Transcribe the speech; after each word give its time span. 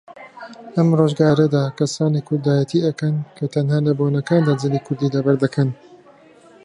لەم 0.75 0.89
ڕۆژگارەدا 0.99 1.63
کەسانێک 1.77 2.25
کوردایەتی 2.27 2.85
ئەکەن 2.85 3.15
کە 3.37 3.45
تەنها 3.53 3.79
لە 3.87 3.91
بۆنەکاندا 3.97 4.53
جلی 4.61 4.83
کوردی 4.85 5.13
لەبەردەکەن 5.15 5.69